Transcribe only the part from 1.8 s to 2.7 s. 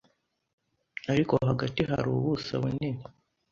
hari ubuso